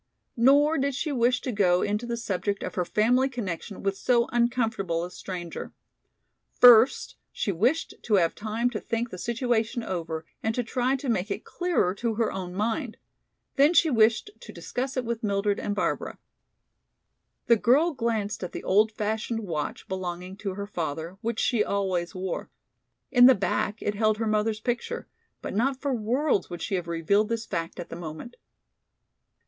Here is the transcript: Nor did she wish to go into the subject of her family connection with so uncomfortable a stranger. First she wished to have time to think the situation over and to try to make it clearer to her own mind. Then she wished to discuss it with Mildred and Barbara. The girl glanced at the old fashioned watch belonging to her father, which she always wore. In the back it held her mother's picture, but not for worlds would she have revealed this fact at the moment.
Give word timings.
Nor 0.35 0.79
did 0.79 0.95
she 0.95 1.11
wish 1.11 1.41
to 1.41 1.51
go 1.51 1.83
into 1.83 2.07
the 2.07 2.17
subject 2.17 2.63
of 2.63 2.73
her 2.73 2.83
family 2.85 3.29
connection 3.29 3.83
with 3.83 3.95
so 3.95 4.25
uncomfortable 4.31 5.03
a 5.03 5.11
stranger. 5.11 5.73
First 6.59 7.17
she 7.31 7.51
wished 7.51 7.93
to 8.01 8.15
have 8.15 8.33
time 8.33 8.71
to 8.71 8.79
think 8.79 9.11
the 9.11 9.19
situation 9.19 9.83
over 9.83 10.25
and 10.41 10.55
to 10.55 10.63
try 10.63 10.95
to 10.95 11.07
make 11.07 11.29
it 11.29 11.45
clearer 11.45 11.93
to 11.93 12.15
her 12.15 12.31
own 12.31 12.55
mind. 12.55 12.97
Then 13.57 13.75
she 13.75 13.91
wished 13.91 14.31
to 14.39 14.51
discuss 14.51 14.97
it 14.97 15.05
with 15.05 15.21
Mildred 15.21 15.59
and 15.59 15.75
Barbara. 15.75 16.17
The 17.45 17.55
girl 17.57 17.93
glanced 17.93 18.43
at 18.43 18.53
the 18.53 18.63
old 18.63 18.91
fashioned 18.91 19.41
watch 19.41 19.87
belonging 19.87 20.35
to 20.37 20.55
her 20.55 20.65
father, 20.65 21.19
which 21.21 21.39
she 21.39 21.63
always 21.63 22.15
wore. 22.15 22.49
In 23.11 23.27
the 23.27 23.35
back 23.35 23.83
it 23.83 23.93
held 23.93 24.17
her 24.17 24.25
mother's 24.25 24.61
picture, 24.61 25.07
but 25.43 25.53
not 25.53 25.79
for 25.79 25.93
worlds 25.93 26.49
would 26.49 26.63
she 26.63 26.73
have 26.73 26.87
revealed 26.87 27.29
this 27.29 27.45
fact 27.45 27.79
at 27.79 27.89
the 27.89 27.95
moment. 27.95 28.35